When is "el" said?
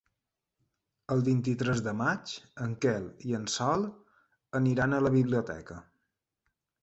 1.15-1.19